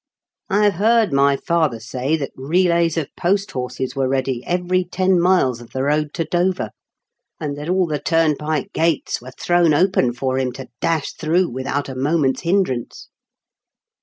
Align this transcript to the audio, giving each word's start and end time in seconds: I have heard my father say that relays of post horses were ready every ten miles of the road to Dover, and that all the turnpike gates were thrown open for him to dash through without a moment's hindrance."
I 0.49 0.63
have 0.63 0.73
heard 0.73 1.13
my 1.13 1.37
father 1.37 1.79
say 1.79 2.17
that 2.17 2.31
relays 2.35 2.97
of 2.97 3.07
post 3.15 3.51
horses 3.51 3.95
were 3.95 4.07
ready 4.07 4.43
every 4.47 4.83
ten 4.83 5.19
miles 5.21 5.61
of 5.61 5.73
the 5.73 5.83
road 5.83 6.11
to 6.15 6.25
Dover, 6.25 6.71
and 7.39 7.55
that 7.55 7.69
all 7.69 7.85
the 7.85 7.99
turnpike 7.99 8.73
gates 8.73 9.21
were 9.21 9.29
thrown 9.29 9.75
open 9.75 10.11
for 10.11 10.39
him 10.39 10.53
to 10.53 10.69
dash 10.79 11.11
through 11.13 11.49
without 11.49 11.87
a 11.87 11.93
moment's 11.93 12.41
hindrance." 12.41 13.09